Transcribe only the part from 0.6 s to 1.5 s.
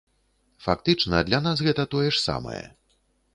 Фактычна, для